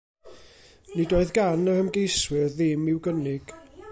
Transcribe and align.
Nid 0.95 1.13
oedd 1.17 1.33
gan 1.35 1.69
yr 1.75 1.83
ymgeiswyr 1.83 2.51
ddim 2.57 2.91
i'w 2.95 3.03
gynnig. 3.09 3.55